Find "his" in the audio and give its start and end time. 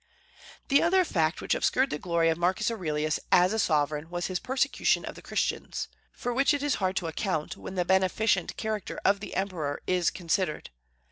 4.25-4.39